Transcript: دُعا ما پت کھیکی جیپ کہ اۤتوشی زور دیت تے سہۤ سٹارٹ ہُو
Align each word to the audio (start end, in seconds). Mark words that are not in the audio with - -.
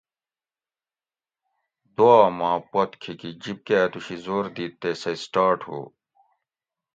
دُعا 1.95 2.21
ما 2.37 2.51
پت 2.71 2.91
کھیکی 3.01 3.31
جیپ 3.41 3.59
کہ 3.65 3.75
اۤتوشی 3.81 4.17
زور 4.25 4.45
دیت 4.55 4.73
تے 4.81 4.89
سہۤ 5.01 5.13
سٹارٹ 5.23 5.59
ہُو 5.67 5.79